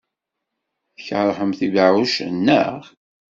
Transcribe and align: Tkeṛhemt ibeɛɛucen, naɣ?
Tkeṛhemt 0.95 1.59
ibeɛɛucen, 1.67 2.35
naɣ? 2.45 2.81